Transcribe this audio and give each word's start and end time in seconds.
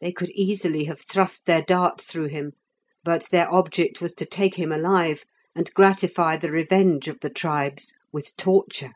They 0.00 0.10
could 0.10 0.30
easily 0.30 0.84
have 0.84 1.02
thrust 1.02 1.44
their 1.44 1.60
darts 1.60 2.06
through 2.06 2.28
him, 2.28 2.52
but 3.04 3.28
their 3.28 3.46
object 3.52 4.00
was 4.00 4.14
to 4.14 4.24
take 4.24 4.54
him 4.54 4.72
alive, 4.72 5.22
and 5.54 5.70
gratify 5.74 6.38
the 6.38 6.50
revenge 6.50 7.08
of 7.08 7.20
the 7.20 7.28
tribes 7.28 7.92
with 8.10 8.34
torture. 8.38 8.92